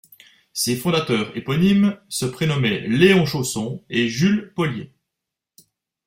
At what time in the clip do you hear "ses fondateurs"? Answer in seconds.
0.53-1.31